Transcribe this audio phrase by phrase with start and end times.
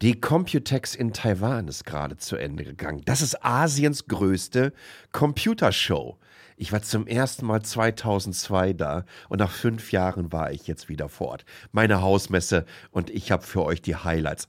[0.00, 3.02] Die Computex in Taiwan ist gerade zu Ende gegangen.
[3.04, 4.72] Das ist Asiens größte
[5.10, 6.16] Computershow.
[6.56, 11.08] Ich war zum ersten Mal 2002 da und nach fünf Jahren war ich jetzt wieder
[11.08, 11.44] vor Ort.
[11.72, 14.46] Meine Hausmesse und ich habe für euch die Highlights.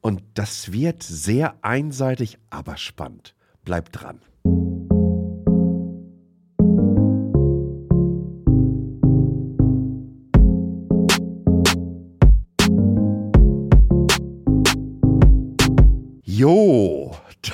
[0.00, 3.34] Und das wird sehr einseitig, aber spannend.
[3.64, 4.20] Bleibt dran.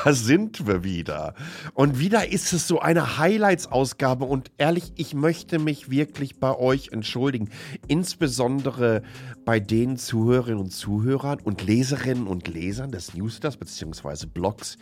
[0.04, 1.34] Da sind wir wieder.
[1.74, 4.24] Und wieder ist es so eine Highlights-Ausgabe.
[4.24, 7.50] Und ehrlich, ich möchte mich wirklich bei euch entschuldigen.
[7.86, 9.02] Insbesondere
[9.44, 14.26] bei den Zuhörerinnen und Zuhörern und Leserinnen und Lesern des Newsletters bzw.
[14.26, 14.78] Blogs,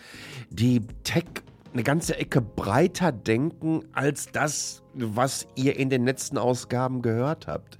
[0.50, 1.24] die Tech
[1.72, 7.78] eine ganze Ecke breiter denken als das, was ihr in den letzten Ausgaben gehört habt.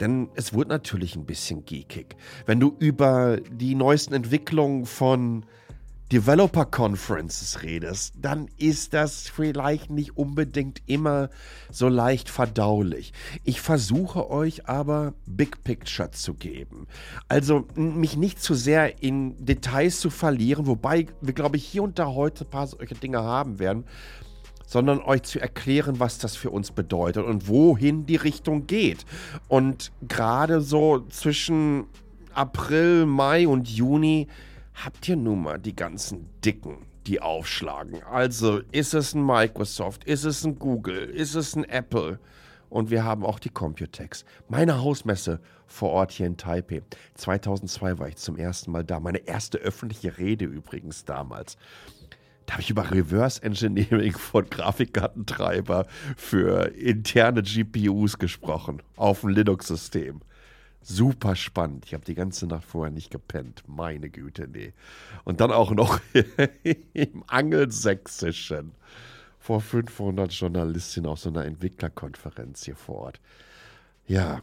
[0.00, 2.16] Denn es wird natürlich ein bisschen geekig.
[2.46, 5.44] Wenn du über die neuesten Entwicklungen von
[6.14, 11.28] Developer Conferences redest, dann ist das vielleicht nicht unbedingt immer
[11.72, 13.12] so leicht verdaulich.
[13.42, 16.86] Ich versuche euch aber Big Picture zu geben.
[17.26, 21.98] Also mich nicht zu sehr in Details zu verlieren, wobei wir, glaube ich, hier und
[21.98, 23.82] da heute ein paar solche Dinge haben werden,
[24.68, 29.04] sondern euch zu erklären, was das für uns bedeutet und wohin die Richtung geht.
[29.48, 31.86] Und gerade so zwischen
[32.34, 34.28] April, Mai und Juni
[34.74, 38.02] habt ihr nun mal die ganzen Dicken, die aufschlagen.
[38.04, 42.18] Also ist es ein Microsoft, ist es ein Google, ist es ein Apple?
[42.70, 44.24] Und wir haben auch die Computex.
[44.48, 46.82] Meine Hausmesse vor Ort hier in Taipei.
[47.14, 48.98] 2002 war ich zum ersten Mal da.
[48.98, 51.56] Meine erste öffentliche Rede übrigens damals.
[52.46, 55.86] Da habe ich über Reverse Engineering von Grafikkartentreiber
[56.16, 60.20] für interne GPUs gesprochen auf dem Linux-System.
[60.86, 61.86] Super spannend.
[61.86, 63.64] Ich habe die ganze Nacht vorher nicht gepennt.
[63.66, 64.74] Meine Güte, nee.
[65.24, 65.98] Und dann auch noch
[66.92, 68.72] im Angelsächsischen
[69.38, 73.20] vor 500 Journalistinnen auf so einer Entwicklerkonferenz hier vor Ort.
[74.06, 74.42] Ja,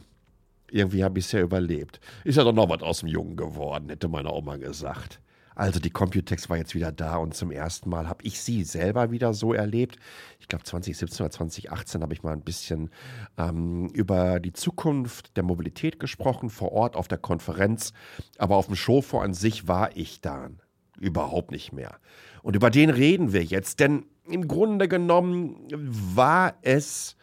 [0.68, 2.00] irgendwie habe ich es ja überlebt.
[2.24, 5.20] Ist ja doch noch was aus dem Jungen geworden, hätte meine Oma gesagt.
[5.54, 9.10] Also die Computex war jetzt wieder da und zum ersten Mal habe ich sie selber
[9.10, 9.96] wieder so erlebt.
[10.40, 12.90] Ich glaube 2017 oder 2018 habe ich mal ein bisschen
[13.38, 17.92] ähm, über die Zukunft der Mobilität gesprochen, vor Ort auf der Konferenz.
[18.38, 20.50] Aber auf dem Showfonds an sich war ich da
[20.98, 21.96] überhaupt nicht mehr.
[22.42, 27.16] Und über den reden wir jetzt, denn im Grunde genommen war es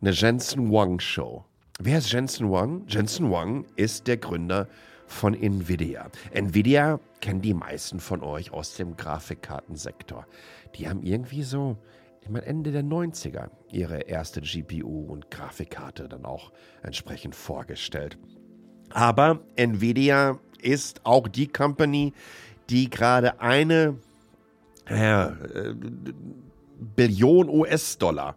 [0.00, 1.44] eine Jensen Wang Show.
[1.80, 2.84] Wer ist Jensen Wang?
[2.88, 4.68] Jensen Wang ist der Gründer
[5.08, 6.10] von Nvidia.
[6.32, 10.26] Nvidia kennen die meisten von euch aus dem Grafikkartensektor.
[10.76, 11.76] Die haben irgendwie so,
[12.22, 16.52] ich meine, Ende der 90er ihre erste GPU und Grafikkarte dann auch
[16.82, 18.18] entsprechend vorgestellt.
[18.90, 22.12] Aber Nvidia ist auch die Company,
[22.70, 23.96] die gerade eine
[24.86, 25.28] äh,
[26.96, 28.36] Billion US-Dollar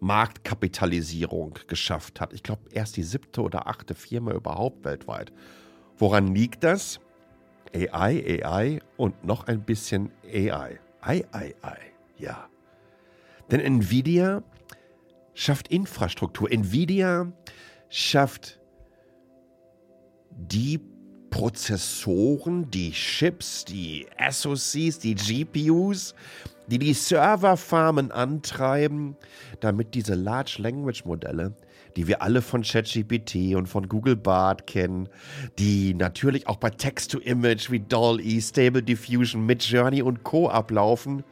[0.00, 2.32] Marktkapitalisierung geschafft hat.
[2.32, 5.32] Ich glaube, erst die siebte oder achte Firma überhaupt weltweit.
[5.98, 7.00] Woran liegt das?
[7.74, 10.78] AI, AI und noch ein bisschen AI.
[11.00, 11.78] Ai, ai, ai,
[12.18, 12.48] ja.
[13.50, 14.42] Denn Nvidia
[15.34, 16.50] schafft Infrastruktur.
[16.50, 17.32] Nvidia
[17.88, 18.60] schafft
[20.30, 20.80] die
[21.30, 26.14] Prozessoren, die Chips, die SoCs, die GPUs,
[26.66, 29.16] die die Serverfarmen antreiben,
[29.60, 31.54] damit diese Large Language Modelle
[31.96, 35.08] die wir alle von ChatGPT und von Google Bart kennen,
[35.58, 40.48] die natürlich auch bei Text-to-Image wie DALL-E, Stable Diffusion, Midjourney und Co.
[40.48, 41.24] ablaufen,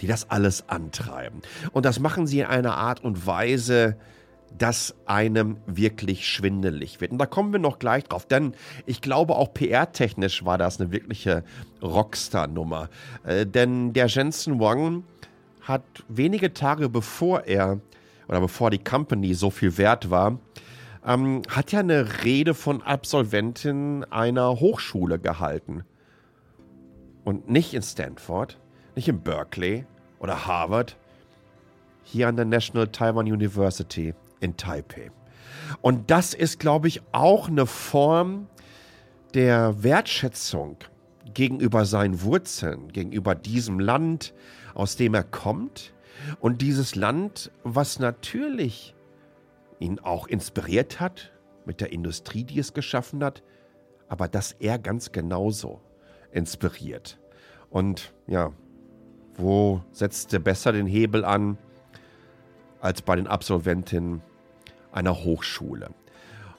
[0.00, 1.40] die das alles antreiben.
[1.72, 3.96] Und das machen sie in einer Art und Weise,
[4.56, 7.12] dass einem wirklich schwindelig wird.
[7.12, 8.54] Und da kommen wir noch gleich drauf, denn
[8.86, 11.44] ich glaube, auch PR-technisch war das eine wirkliche
[11.82, 12.88] Rockstar-Nummer.
[13.24, 15.04] Äh, denn der Jensen Wang
[15.60, 17.80] hat wenige Tage bevor er
[18.28, 20.38] oder bevor die Company so viel wert war,
[21.04, 25.84] ähm, hat ja eine Rede von Absolventin einer Hochschule gehalten.
[27.24, 28.58] Und nicht in Stanford,
[28.94, 29.86] nicht in Berkeley
[30.18, 30.96] oder Harvard,
[32.02, 35.10] hier an der National Taiwan University in Taipei.
[35.82, 38.46] Und das ist, glaube ich, auch eine Form
[39.34, 40.78] der Wertschätzung
[41.34, 44.32] gegenüber seinen Wurzeln, gegenüber diesem Land,
[44.74, 45.92] aus dem er kommt,
[46.40, 48.94] und dieses Land, was natürlich
[49.78, 51.32] ihn auch inspiriert hat
[51.64, 53.42] mit der Industrie, die es geschaffen hat,
[54.08, 55.80] aber dass er ganz genauso
[56.32, 57.18] inspiriert.
[57.70, 58.52] Und ja,
[59.36, 61.58] wo setzt er besser den Hebel an
[62.80, 64.22] als bei den Absolventinnen
[64.92, 65.90] einer Hochschule?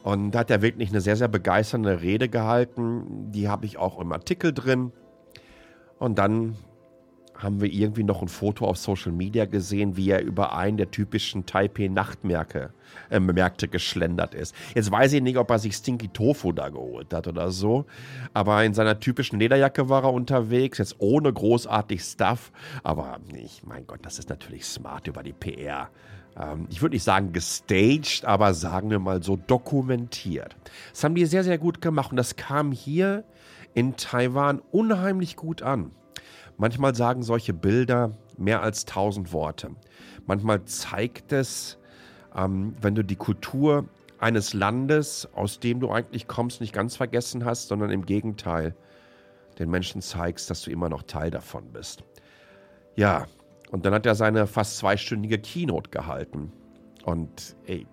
[0.04, 3.32] Und da hat er wirklich eine sehr, sehr begeisternde Rede gehalten.
[3.32, 4.94] Die habe ich auch im Artikel drin.
[5.98, 6.56] Und dann
[7.40, 10.92] haben wir irgendwie noch ein Foto auf Social Media gesehen, wie er über einen der
[10.92, 12.72] typischen Taipei-Nachtmärkte
[13.10, 14.54] äh, geschlendert ist.
[14.76, 17.86] Jetzt weiß ich nicht, ob er sich Stinky Tofu da geholt hat oder so,
[18.34, 22.52] aber in seiner typischen Lederjacke war er unterwegs, jetzt ohne großartig Stuff,
[22.84, 25.90] aber ich, mein Gott, das ist natürlich smart über die PR.
[26.38, 30.58] Ähm, ich würde nicht sagen gestaged, aber sagen wir mal so dokumentiert.
[30.92, 33.24] Das haben die sehr, sehr gut gemacht und das kam hier
[33.74, 35.92] in Taiwan unheimlich gut an.
[36.60, 39.72] Manchmal sagen solche Bilder mehr als tausend Worte.
[40.28, 41.78] Manchmal zeigt es,
[42.36, 43.86] ähm, wenn du die Kultur
[44.20, 48.76] eines Landes, aus dem du eigentlich kommst, nicht ganz vergessen hast, sondern im Gegenteil
[49.58, 52.04] den Menschen zeigst, dass du immer noch Teil davon bist.
[52.98, 53.26] Ja,
[53.72, 56.52] und dann hat er seine fast zweistündige Keynote gehalten.
[57.06, 57.88] Und ey,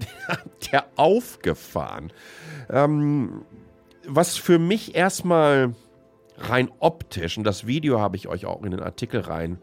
[0.70, 2.12] der aufgefahren.
[2.68, 3.46] Ähm,
[4.06, 5.74] was für mich erstmal
[6.36, 9.58] rein optisch, und das Video habe ich euch auch in den Artikel rein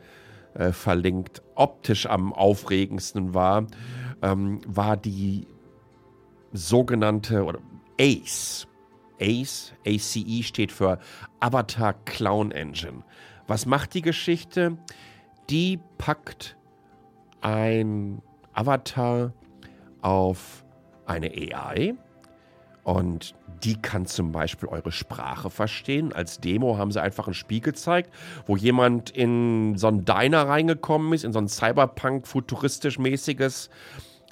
[0.54, 3.68] äh, verlinkt, optisch am aufregendsten war,
[4.22, 5.48] ähm, war die
[6.54, 7.60] sogenannte oder
[8.00, 8.68] ACE.
[9.20, 11.00] ACE, ACE steht für
[11.40, 13.04] Avatar Clown Engine.
[13.48, 14.78] Was macht die Geschichte?
[15.50, 16.58] Die packt
[17.42, 18.22] ein
[18.54, 19.34] Avatar
[20.02, 20.66] auf
[21.06, 21.96] eine AI
[22.84, 26.14] und die kann zum Beispiel eure Sprache verstehen.
[26.14, 28.12] Als Demo haben sie einfach ein Spiel gezeigt,
[28.48, 33.70] wo jemand in so einen Diner reingekommen ist, in so ein Cyberpunk-futuristisch-mäßiges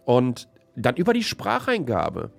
[0.06, 2.32] und dann über die Spracheingabe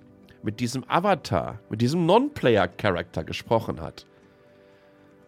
[0.43, 4.05] mit diesem Avatar, mit diesem Non-Player-Charakter gesprochen hat.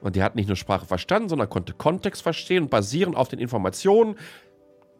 [0.01, 3.39] Und der hat nicht nur Sprache verstanden, sondern konnte Kontext verstehen und basierend auf den
[3.39, 4.17] Informationen,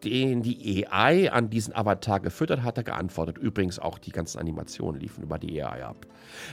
[0.04, 3.38] den die AI an diesen Avatar gefüttert hat, hat er geantwortet.
[3.38, 6.06] Übrigens auch die ganzen Animationen liefen über die AI ab.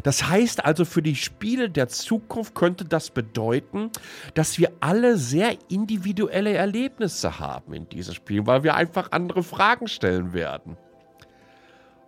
[0.03, 3.91] Das heißt also, für die Spiele der Zukunft könnte das bedeuten,
[4.35, 9.87] dass wir alle sehr individuelle Erlebnisse haben in diesem Spiel, weil wir einfach andere Fragen
[9.87, 10.77] stellen werden.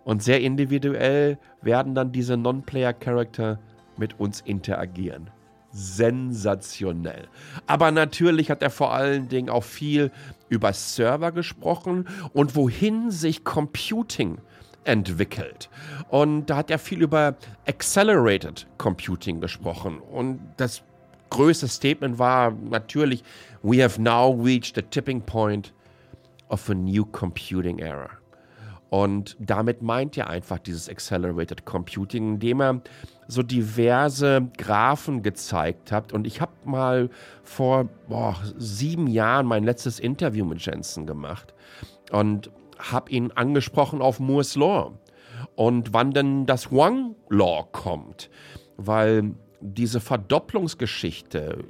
[0.03, 3.59] Und sehr individuell werden dann diese Non-Player-Charakter
[3.97, 5.29] mit uns interagieren
[5.73, 7.27] sensationell.
[7.67, 10.11] Aber natürlich hat er vor allen Dingen auch viel
[10.49, 14.37] über Server gesprochen und wohin sich Computing
[14.83, 15.69] entwickelt.
[16.09, 17.35] Und da hat er viel über
[17.67, 19.99] Accelerated Computing gesprochen.
[19.99, 20.83] Und das
[21.29, 23.23] größte Statement war natürlich,
[23.63, 25.73] we have now reached the tipping point
[26.49, 28.09] of a new computing era.
[28.93, 32.81] Und damit meint er einfach dieses Accelerated Computing, indem er
[33.27, 36.13] so diverse Graphen gezeigt hat.
[36.13, 37.09] Und ich habe mal
[37.41, 41.55] vor boah, sieben Jahren mein letztes Interview mit Jensen gemacht
[42.11, 44.91] und habe ihn angesprochen auf Moore's Law
[45.55, 48.29] und wann denn das Wang Law kommt,
[48.77, 51.63] weil diese Verdopplungsgeschichte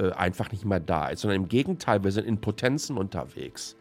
[0.00, 3.74] äh, einfach nicht mehr da ist, sondern im Gegenteil, wir sind in Potenzen unterwegs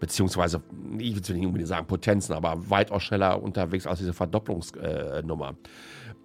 [0.00, 0.62] beziehungsweise,
[0.98, 5.50] ich will nicht unbedingt sagen Potenzen, aber weitaus schneller unterwegs als diese Verdopplungsnummer.
[5.50, 5.54] Äh,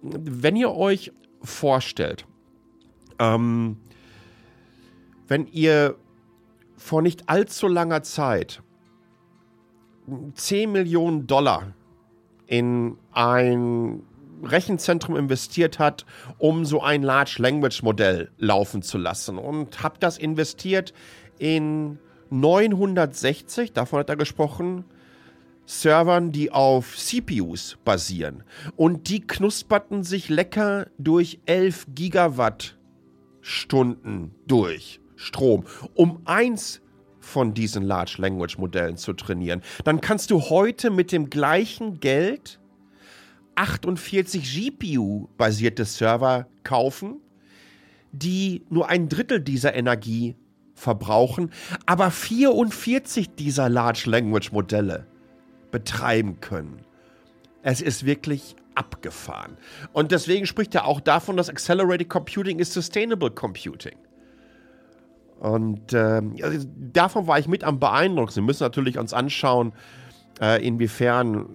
[0.02, 1.12] Wenn ihr euch
[1.42, 2.26] vorstellt,
[3.18, 3.76] ähm,
[5.28, 5.96] wenn ihr
[6.76, 8.62] vor nicht allzu langer Zeit
[10.34, 11.72] 10 Millionen Dollar
[12.46, 14.02] in ein
[14.42, 16.04] Rechenzentrum investiert hat,
[16.38, 20.92] um so ein Large Language Modell laufen zu lassen und habt das investiert
[21.38, 21.98] in
[22.40, 24.84] 960, davon hat er gesprochen,
[25.66, 28.42] Servern, die auf CPUs basieren.
[28.76, 35.64] Und die knusperten sich lecker durch 11 Gigawattstunden durch Strom,
[35.94, 36.82] um eins
[37.20, 39.62] von diesen Large Language Modellen zu trainieren.
[39.84, 42.60] Dann kannst du heute mit dem gleichen Geld
[43.54, 47.20] 48 GPU-basierte Server kaufen,
[48.12, 50.34] die nur ein Drittel dieser Energie
[50.74, 51.50] verbrauchen,
[51.86, 55.06] aber 44 dieser Large Language Modelle
[55.70, 56.80] betreiben können.
[57.62, 59.56] Es ist wirklich abgefahren.
[59.92, 63.96] Und deswegen spricht er auch davon, dass Accelerated Computing ist Sustainable Computing.
[65.40, 66.22] Und äh,
[66.92, 68.42] davon war ich mit am beeindruckendsten.
[68.42, 69.72] Wir müssen natürlich uns anschauen,
[70.40, 71.46] äh, inwiefern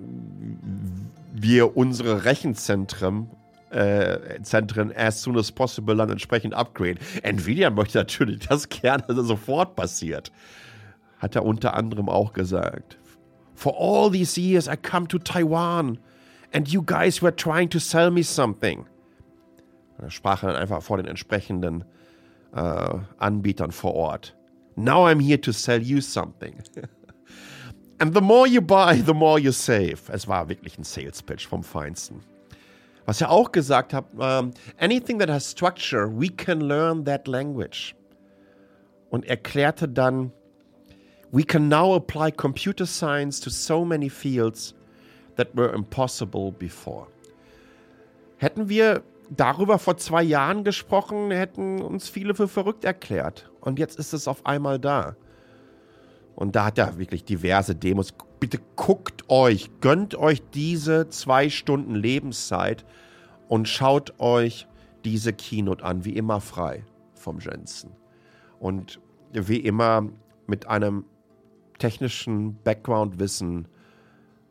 [1.34, 3.30] wir unsere Rechenzentren
[3.72, 7.00] äh, Zentren as soon as possible dann entsprechend upgrade.
[7.24, 10.32] Nvidia möchte natürlich das gerne dass sofort passiert.
[11.20, 12.98] Hat er unter anderem auch gesagt.
[13.56, 16.00] For all these years I come to Taiwan
[16.54, 18.86] and you guys were trying to sell me something.
[19.98, 21.84] Da sprach er dann einfach vor den entsprechenden
[22.56, 24.36] äh, Anbietern vor Ort.
[24.76, 26.56] Now I'm here to sell you something.
[28.02, 30.10] And the more you buy, the more you save.
[30.10, 32.22] Es war wirklich ein Sales Pitch vom Feinsten.
[33.10, 37.96] Was er auch gesagt hat, um, anything that has structure, we can learn that language.
[39.10, 40.32] Und erklärte dann,
[41.32, 44.76] we can now apply computer science to so many fields
[45.38, 47.08] that were impossible before.
[48.38, 49.02] Hätten wir
[49.32, 53.50] darüber vor zwei Jahren gesprochen, hätten uns viele für verrückt erklärt.
[53.60, 55.16] Und jetzt ist es auf einmal da.
[56.36, 58.14] Und da hat er wirklich diverse Demos.
[58.40, 62.86] Bitte guckt euch, gönnt euch diese zwei Stunden Lebenszeit
[63.48, 64.68] und schaut euch
[65.04, 67.92] diese Keynote an, wie immer frei vom Jensen.
[68.60, 69.00] Und
[69.34, 70.08] wie immer
[70.48, 71.06] mit einem
[71.78, 73.68] technischen Background-Wissen,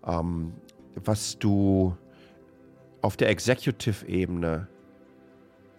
[0.07, 0.53] ähm,
[0.95, 1.97] was du
[3.03, 4.69] auf der Executive-Ebene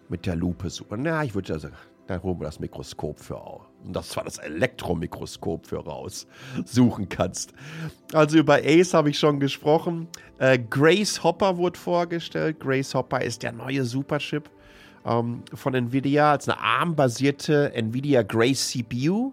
[0.10, 0.92] mit der Lupe suchst.
[0.98, 1.76] Na, ich würde sagen,
[2.10, 3.68] da holen wir das Mikroskop für auch.
[3.86, 6.26] Und das war das Elektromikroskop für raus
[6.66, 7.54] suchen kannst.
[8.14, 10.08] Also über Ace habe ich schon gesprochen.
[10.40, 12.60] Äh, Grace Hopper wurde vorgestellt.
[12.60, 14.50] Grace Hopper ist der neue Superchip
[15.06, 19.32] ähm, von Nvidia als eine ARM-basierte Nvidia Grace CPU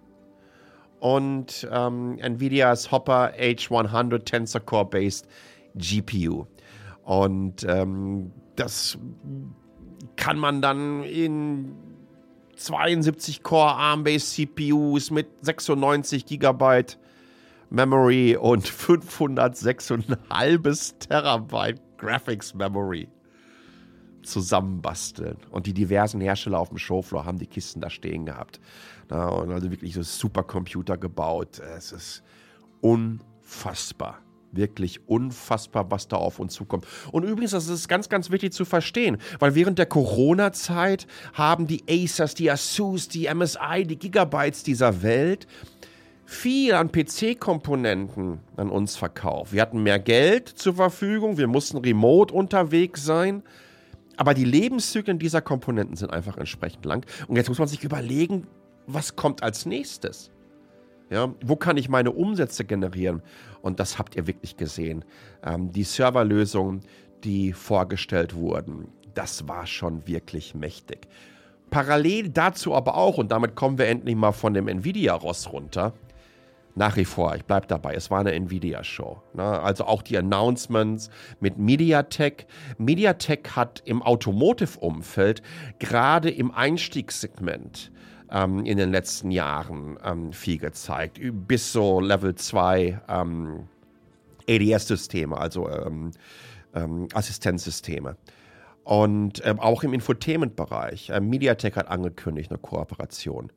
[0.99, 5.27] und ähm, Nvidias Hopper H100 Tensor Core based
[5.73, 6.45] GPU.
[7.05, 8.99] Und ähm, das
[10.15, 11.86] kann man dann in
[12.57, 16.83] 72 Core ARM-based CPUs mit 96 GB
[17.69, 23.07] Memory und 506,5 Terabyte Graphics Memory
[24.23, 25.37] zusammenbasteln.
[25.51, 28.59] Und die diversen Hersteller auf dem Showfloor haben die Kisten da stehen gehabt.
[29.09, 31.59] Und also wirklich so Supercomputer gebaut.
[31.59, 32.23] Es ist
[32.81, 34.19] unfassbar
[34.57, 36.85] wirklich unfassbar, was da auf uns zukommt.
[37.11, 41.83] Und übrigens, das ist ganz, ganz wichtig zu verstehen, weil während der Corona-Zeit haben die
[41.89, 45.47] Acers, die Asus, die MSI, die Gigabytes dieser Welt
[46.25, 49.53] viel an PC-Komponenten an uns verkauft.
[49.53, 53.43] Wir hatten mehr Geld zur Verfügung, wir mussten remote unterwegs sein.
[54.17, 57.05] Aber die Lebenszyklen dieser Komponenten sind einfach entsprechend lang.
[57.27, 58.47] Und jetzt muss man sich überlegen,
[58.87, 60.31] was kommt als nächstes?
[61.09, 63.21] Ja, wo kann ich meine Umsätze generieren?
[63.61, 65.05] Und das habt ihr wirklich gesehen.
[65.43, 66.81] Ähm, die Serverlösungen,
[67.23, 71.07] die vorgestellt wurden, das war schon wirklich mächtig.
[71.69, 75.93] Parallel dazu aber auch, und damit kommen wir endlich mal von dem Nvidia-Ross runter,
[76.75, 79.19] nach wie vor, ich bleibe dabei, es war eine Nvidia-Show.
[79.33, 79.43] Ne?
[79.43, 81.09] Also auch die Announcements
[81.39, 82.45] mit MediaTek.
[82.77, 85.41] MediaTek hat im Automotive-Umfeld
[85.79, 87.91] gerade im Einstiegssegment
[88.31, 91.19] ähm, in den letzten Jahren ähm, viel gezeigt.
[91.47, 93.67] Bis so Level 2 ähm,
[94.49, 96.11] ADS-Systeme, also ähm,
[96.73, 98.17] ähm, Assistenzsysteme.
[98.83, 101.09] Und ähm, auch im Infotainment-Bereich.
[101.09, 103.51] Äh, MediaTek hat angekündigt eine Kooperation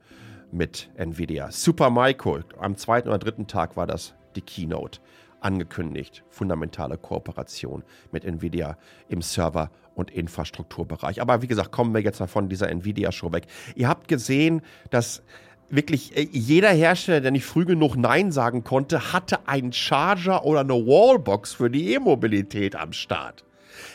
[0.51, 1.53] mit Nvidia.
[1.53, 5.01] Supermicro, am zweiten oder dritten Tag war das die Keynote
[5.41, 6.25] angekündigt.
[6.29, 7.83] Fundamentale Kooperation
[8.13, 8.77] mit Nvidia
[9.09, 11.21] im Server- und Infrastrukturbereich.
[11.21, 13.47] Aber wie gesagt, kommen wir jetzt mal von dieser Nvidia-Show weg.
[13.75, 15.23] Ihr habt gesehen, dass
[15.69, 20.61] wirklich äh, jeder Hersteller, der nicht früh genug Nein sagen konnte, hatte einen Charger oder
[20.61, 23.45] eine Wallbox für die E-Mobilität am Start.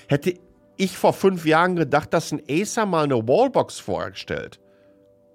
[0.07, 0.33] Hätte
[0.77, 4.59] ich vor fünf Jahren gedacht, dass ein Acer mal eine Wallbox vorstellt?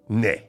[0.09, 0.43] Nee.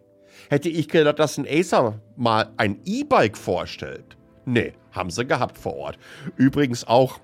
[0.50, 4.18] Hätte ich gedacht, dass ein Acer mal ein E-Bike vorstellt?
[4.52, 5.98] Nee, haben sie gehabt vor Ort.
[6.36, 7.22] Übrigens auch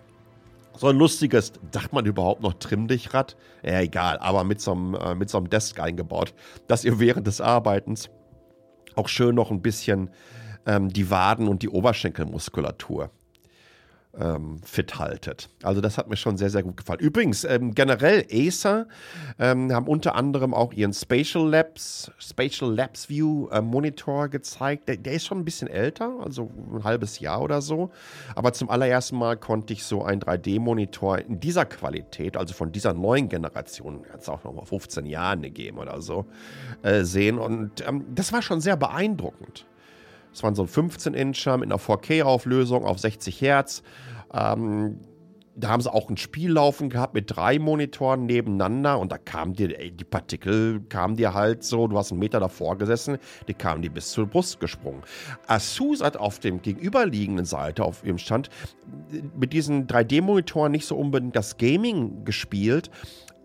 [0.78, 3.36] so ein lustiges, dachte man überhaupt noch Trimmdichrad?
[3.64, 6.34] Ja, egal, aber mit so, einem, äh, mit so einem Desk eingebaut,
[6.68, 8.10] dass ihr während des Arbeitens
[8.96, 10.10] auch schön noch ein bisschen
[10.66, 13.12] ähm, die Waden und die Oberschenkelmuskulatur
[14.20, 15.50] ähm, fit haltet.
[15.64, 17.00] Also das hat mir schon sehr, sehr gut gefallen.
[17.00, 18.88] Übrigens, ähm, generell Acer
[19.40, 24.88] ähm, haben unter anderem auch ihren Spatial Labs, Spatial Labs View äh, Monitor gezeigt.
[24.88, 27.92] Der, der, ist schon ein bisschen älter, also ein halbes Jahr oder so.
[28.36, 32.94] Aber zum allerersten Mal konnte ich so einen 3D-Monitor in dieser Qualität, also von dieser
[32.94, 36.26] neuen Generation, es auch noch mal 15 Jahren gegeben oder so,
[36.82, 37.38] äh, sehen.
[37.38, 39.66] Und ähm, das war schon sehr beeindruckend.
[40.38, 43.82] Es waren so ein 15-Incher mit einer 4K-Auflösung auf 60 Hertz.
[44.32, 45.00] Ähm,
[45.56, 49.56] da haben sie auch ein Spiel laufen gehabt mit drei Monitoren nebeneinander und da kamen
[49.56, 53.18] dir, ey, die Partikel kamen dir halt so, du hast einen Meter davor gesessen,
[53.48, 55.02] die kamen dir bis zur Brust gesprungen.
[55.48, 58.52] Asus hat auf dem gegenüberliegenden Seite, auf ihrem Stand,
[59.36, 62.92] mit diesen 3D-Monitoren nicht so unbedingt das Gaming gespielt,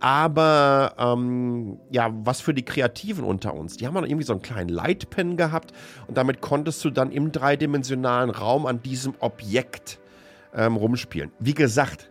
[0.03, 3.77] aber ähm, ja, was für die Kreativen unter uns.
[3.77, 5.73] Die haben dann irgendwie so einen kleinen Lightpen gehabt
[6.09, 10.01] und damit konntest du dann im dreidimensionalen Raum an diesem Objekt
[10.55, 11.31] ähm, rumspielen.
[11.39, 12.11] Wie gesagt,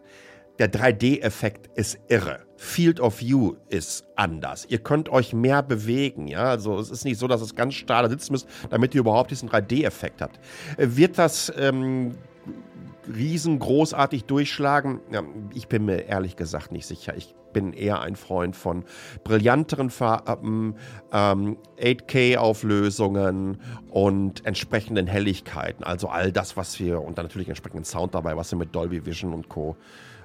[0.58, 2.40] der 3D-Effekt ist irre.
[2.56, 4.66] Field of View ist anders.
[4.70, 6.46] Ihr könnt euch mehr bewegen, ja.
[6.46, 9.50] Also es ist nicht so, dass es ganz starr sitzen müsst, damit ihr überhaupt diesen
[9.50, 10.40] 3D-Effekt habt.
[10.78, 12.16] Äh, wird das ähm,
[13.08, 15.00] riesengroßartig durchschlagen?
[15.12, 17.16] Ja, ich bin mir ehrlich gesagt nicht sicher.
[17.16, 18.86] Ich bin eher ein Freund von
[19.24, 20.76] brillanteren Farben,
[21.12, 25.84] ähm, 8K-Auflösungen und entsprechenden Helligkeiten.
[25.84, 29.06] Also all das, was wir, und dann natürlich entsprechenden Sound dabei, was wir mit Dolby
[29.06, 29.76] Vision und Co.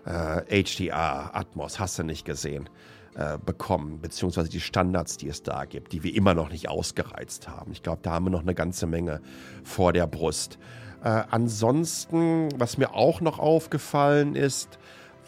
[0.04, 2.68] Äh, HDR, Atmos, hast du nicht gesehen,
[3.16, 7.49] äh, bekommen, beziehungsweise die Standards, die es da gibt, die wir immer noch nicht ausgereizt
[7.49, 7.73] haben.
[7.73, 9.21] Ich glaube, da haben wir noch eine ganze Menge
[9.64, 10.59] vor der Brust.
[11.06, 14.76] Äh, ansonsten, was mir auch noch aufgefallen ist,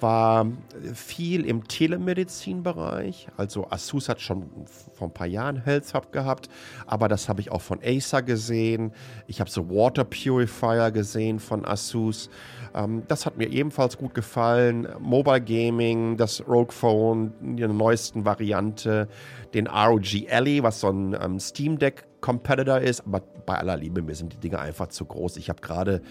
[0.00, 0.46] war
[0.92, 3.28] viel im Telemedizinbereich.
[3.36, 6.48] Also Asus hat schon vor ein paar Jahren Health Hub gehabt,
[6.86, 8.92] aber das habe ich auch von Acer gesehen.
[9.28, 12.28] Ich habe so Water Purifier gesehen von Asus.
[12.74, 14.88] Ähm, das hat mir ebenfalls gut gefallen.
[14.98, 19.06] Mobile Gaming, das Rogue Phone, die neuesten Variante,
[19.54, 24.02] den ROG Alley, was so ein ähm, Steam Deck Competitor ist, aber bei aller Liebe,
[24.02, 25.36] mir sind die Dinge einfach zu groß.
[25.36, 26.02] Ich habe gerade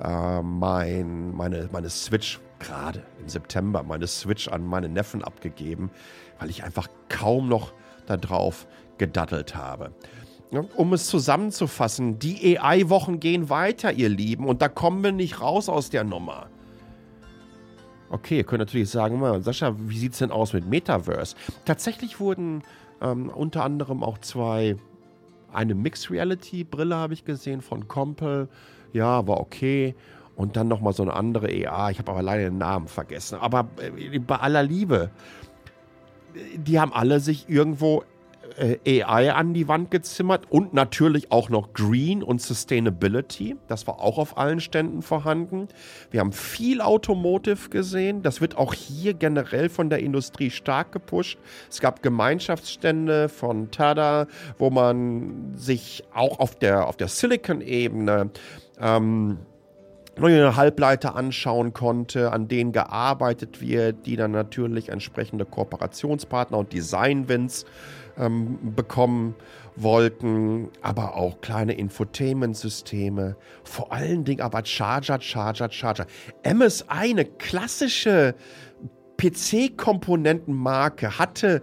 [0.00, 5.90] äh, mein, meine, meine Switch gerade im September meine Switch an meine Neffen abgegeben,
[6.38, 7.72] weil ich einfach kaum noch
[8.06, 8.66] darauf
[8.98, 9.92] gedattelt habe.
[10.76, 15.68] Um es zusammenzufassen, die AI-Wochen gehen weiter, ihr Lieben, und da kommen wir nicht raus
[15.68, 16.48] aus der Nummer.
[18.10, 21.34] Okay, ihr könnt natürlich sagen, Sascha, wie sieht es denn aus mit Metaverse?
[21.64, 22.62] Tatsächlich wurden
[23.00, 24.76] ähm, unter anderem auch zwei,
[25.52, 28.48] eine Mixed Reality Brille habe ich gesehen von Compel,
[28.92, 29.94] ja, war okay
[30.36, 31.90] und dann nochmal so eine andere EA.
[31.90, 33.38] Ich habe aber leider den Namen vergessen.
[33.40, 35.10] Aber äh, bei aller Liebe,
[36.56, 38.04] die haben alle sich irgendwo
[38.58, 43.56] äh, AI an die Wand gezimmert und natürlich auch noch Green und Sustainability.
[43.68, 45.68] Das war auch auf allen Ständen vorhanden.
[46.10, 48.22] Wir haben viel Automotive gesehen.
[48.22, 51.38] Das wird auch hier generell von der Industrie stark gepusht.
[51.70, 54.26] Es gab Gemeinschaftsstände von Tada,
[54.58, 58.30] wo man sich auch auf der, auf der Silicon-Ebene
[58.80, 59.38] ähm,
[60.18, 67.64] neue Halbleiter anschauen konnte, an denen gearbeitet wird, die dann natürlich entsprechende Kooperationspartner und Design-Wins
[68.18, 69.34] ähm, bekommen
[69.76, 76.06] wollten, aber auch kleine Infotainment-Systeme, vor allen Dingen aber Charger, Charger, Charger.
[76.44, 78.34] MSI, eine klassische
[79.16, 81.62] PC-Komponentenmarke, hatte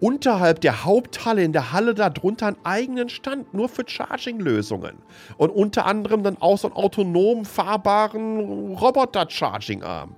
[0.00, 4.96] unterhalb der Haupthalle, in der Halle darunter einen eigenen Stand, nur für Charging-Lösungen.
[5.36, 10.16] Und unter anderem dann auch so einen autonom fahrbaren Roboter-Charging-Arm.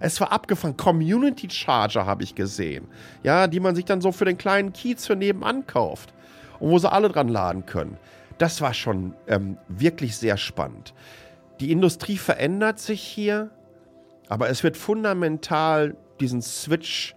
[0.00, 0.76] Es war abgefahren.
[0.76, 2.88] Community Charger habe ich gesehen.
[3.22, 6.12] Ja, die man sich dann so für den kleinen Kiez für nebenan kauft.
[6.60, 7.96] Und wo sie alle dran laden können.
[8.38, 10.94] Das war schon ähm, wirklich sehr spannend.
[11.60, 13.50] Die Industrie verändert sich hier,
[14.28, 17.14] aber es wird fundamental diesen Switch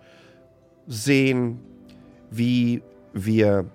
[0.85, 1.59] sehen,
[2.29, 3.65] wie wir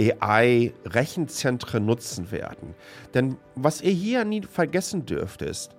[0.00, 2.74] AI-Rechenzentren nutzen werden.
[3.14, 5.76] Denn was ihr hier nie vergessen dürft, ist,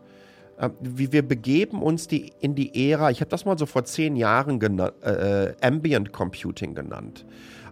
[0.58, 3.86] äh, wie wir begeben uns die, in die Ära, ich habe das mal so vor
[3.86, 7.26] zehn Jahren äh, Ambient Computing genannt,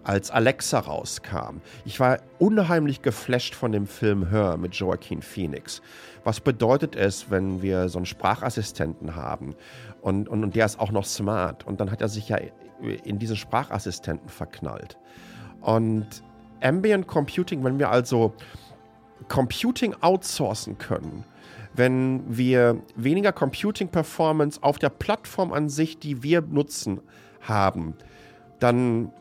[0.04, 1.62] als Alexa rauskam.
[1.86, 5.82] Ich war unheimlich geflasht von dem Film Her mit Joaquin Phoenix.
[6.24, 9.56] Was bedeutet es, wenn wir so einen Sprachassistenten haben
[10.02, 12.40] und, und, und der ist auch noch smart und dann hat er sich ja
[13.04, 14.98] in diesen Sprachassistenten verknallt.
[15.62, 16.08] Und
[16.62, 18.34] Ambient Computing, wenn wir also
[19.28, 21.24] Computing outsourcen können,
[21.74, 27.02] wenn wir weniger Computing Performance auf der Plattform an sich, die wir nutzen,
[27.42, 27.96] haben,
[28.60, 29.12] dann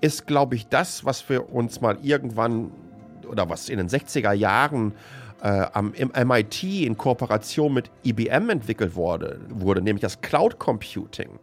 [0.00, 2.72] ist, glaube ich, das, was wir uns mal irgendwann
[3.28, 4.94] oder was in den 60er Jahren
[5.42, 11.38] äh, am MIT in Kooperation mit IBM entwickelt wurde, wurde nämlich das Cloud Computing.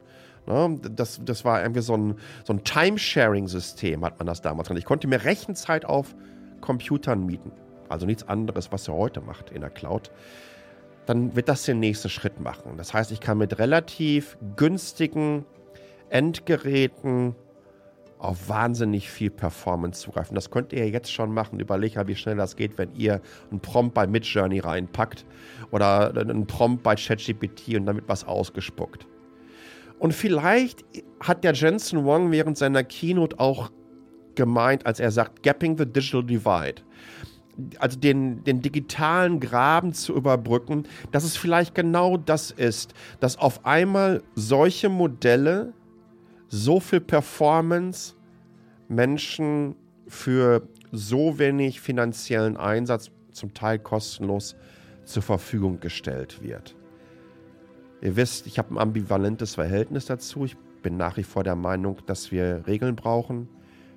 [0.46, 0.80] Ne?
[0.96, 4.70] Das, das war irgendwie so ein, so ein Timesharing-System, hat man das damals.
[4.72, 6.16] Ich konnte mir Rechenzeit auf
[6.62, 7.52] Computern mieten.
[7.90, 10.12] Also nichts anderes, was er heute macht in der Cloud.
[11.06, 12.78] Dann wird das den nächsten Schritt machen.
[12.78, 15.46] Das heißt, ich kann mit relativ günstigen
[16.10, 17.36] Endgeräten
[18.20, 20.36] auf wahnsinnig viel Performance zugreifen.
[20.36, 21.60] Das könnt ihr jetzt schon machen.
[21.60, 25.26] Überlegt wie schnell das geht, wenn ihr einen Prompt bei Midjourney reinpackt
[25.72, 29.08] oder einen Prompt bei ChatGPT und damit was ausgespuckt.
[30.00, 30.84] Und vielleicht
[31.22, 33.72] hat der Jensen Wong während seiner Keynote auch
[34.36, 36.82] gemeint, als er sagt, Gapping the Digital Divide.
[37.80, 43.66] Also den, den digitalen Graben zu überbrücken, dass es vielleicht genau das ist, dass auf
[43.66, 45.74] einmal solche Modelle
[46.48, 48.16] so viel Performance
[48.88, 49.76] Menschen
[50.08, 54.56] für so wenig finanziellen Einsatz, zum Teil kostenlos,
[55.06, 56.76] zur Verfügung gestellt wird.
[58.02, 60.46] Ihr wisst, ich habe ein ambivalentes Verhältnis dazu.
[60.46, 63.50] Ich bin nach wie vor der Meinung, dass wir Regeln brauchen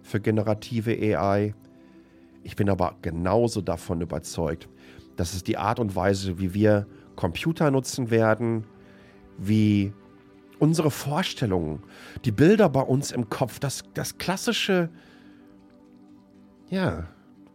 [0.02, 1.54] für generative AI.
[2.42, 4.68] Ich bin aber genauso davon überzeugt,
[5.16, 8.64] dass es die Art und Weise, wie wir Computer nutzen werden,
[9.38, 9.92] wie
[10.58, 11.82] unsere Vorstellungen,
[12.24, 14.88] die Bilder bei uns im Kopf, das, das klassische,
[16.70, 17.08] ja,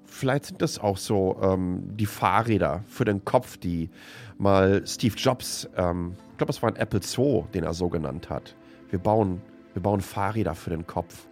[0.05, 3.89] vielleicht sind das auch so ähm, die Fahrräder für den Kopf, die
[4.37, 8.29] mal Steve Jobs, ähm, ich glaube, es war ein Apple II, den er so genannt
[8.29, 8.55] hat.
[8.89, 9.41] Wir bauen,
[9.73, 11.27] wir bauen Fahrräder für den Kopf.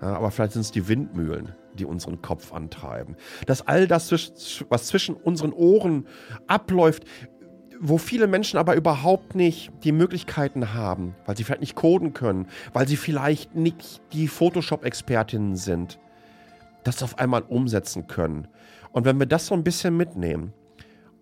[0.00, 3.16] Ja, aber vielleicht sind es die Windmühlen, die unseren Kopf antreiben.
[3.46, 4.12] Dass all das,
[4.68, 6.06] was zwischen unseren Ohren
[6.46, 7.04] abläuft,
[7.80, 12.48] wo viele Menschen aber überhaupt nicht die Möglichkeiten haben, weil sie vielleicht nicht coden können,
[12.72, 15.98] weil sie vielleicht nicht die Photoshop-Expertinnen sind,
[16.84, 18.48] das auf einmal umsetzen können.
[18.92, 20.52] Und wenn wir das so ein bisschen mitnehmen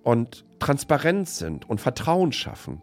[0.03, 2.83] und transparent sind und Vertrauen schaffen,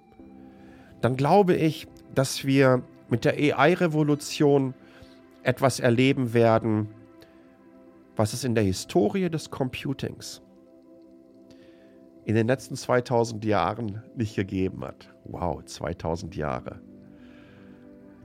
[1.01, 4.73] dann glaube ich, dass wir mit der AI-Revolution
[5.43, 6.89] etwas erleben werden,
[8.15, 10.41] was es in der Historie des Computings
[12.25, 15.13] in den letzten 2000 Jahren nicht gegeben hat.
[15.25, 16.79] Wow, 2000 Jahre.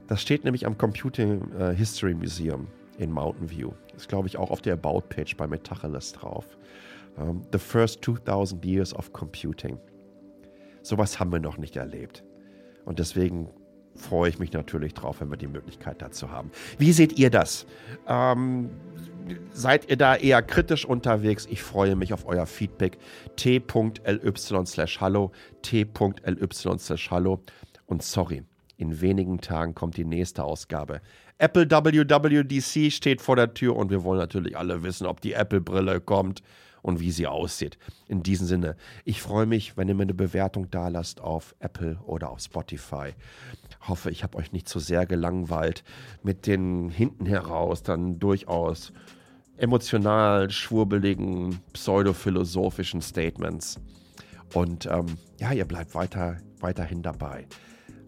[0.07, 3.71] Das steht nämlich am Computing äh, History Museum in Mountain View.
[3.95, 6.57] Ist, glaube ich, auch auf der About-Page bei Metacheles drauf.
[7.17, 9.77] Um, ähm, the first 2000 years of computing.
[10.81, 12.23] Sowas haben wir noch nicht erlebt.
[12.85, 13.49] Und deswegen
[13.99, 16.51] freue ich mich natürlich drauf, wenn wir die Möglichkeit dazu haben.
[16.77, 17.65] Wie seht ihr das?
[18.07, 18.69] Ähm,
[19.51, 21.47] seid ihr da eher kritisch unterwegs?
[21.49, 22.97] Ich freue mich auf euer Feedback.
[23.35, 23.61] t.ly
[24.65, 25.31] slash hallo,
[25.61, 27.41] t.ly slash hallo.
[27.85, 28.43] Und sorry,
[28.77, 31.01] in wenigen Tagen kommt die nächste Ausgabe.
[31.37, 36.01] Apple WWDC steht vor der Tür und wir wollen natürlich alle wissen, ob die Apple-Brille
[36.01, 36.41] kommt
[36.81, 37.77] und wie sie aussieht.
[38.07, 41.99] In diesem Sinne, ich freue mich, wenn ihr mir eine Bewertung da lasst auf Apple
[42.05, 43.13] oder auf Spotify.
[43.87, 45.83] Hoffe, ich habe euch nicht zu sehr gelangweilt
[46.23, 48.93] mit den hinten heraus dann durchaus
[49.57, 53.79] emotional schwurbeligen, pseudophilosophischen Statements.
[54.53, 57.45] Und ähm, ja, ihr bleibt weiter, weiterhin dabei.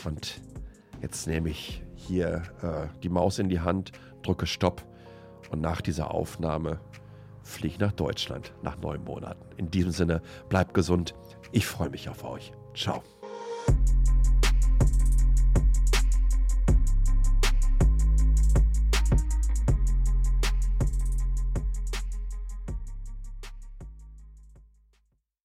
[0.06, 0.42] Und
[1.02, 3.92] jetzt nehme ich hier äh, die Maus in die Hand,
[4.24, 4.84] drücke Stopp
[5.52, 6.80] und nach dieser Aufnahme
[7.52, 9.46] fliege nach Deutschland nach neun Monaten.
[9.58, 11.14] In diesem Sinne, bleibt gesund.
[11.52, 12.52] Ich freue mich auf euch.
[12.74, 13.04] Ciao.